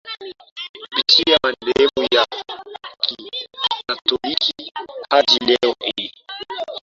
[0.81, 2.25] kupitia madhehebu ya
[3.01, 4.71] Kikatoliki
[5.09, 6.13] hadi leo hii